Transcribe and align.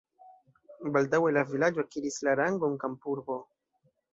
Baldaŭe 0.95 1.29
la 1.37 1.43
vilaĝo 1.51 1.83
akiris 1.83 2.17
la 2.29 2.35
rangon 2.43 2.81
kampurbo. 2.85 3.39